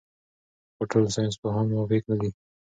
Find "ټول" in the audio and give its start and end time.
0.91-1.05